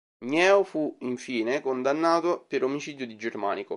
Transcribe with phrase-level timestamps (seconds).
[0.25, 3.69] Gneo fu infine condannato per omicidio di Germanico.